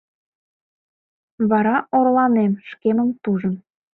[1.49, 3.55] вара орланем шкемым тужын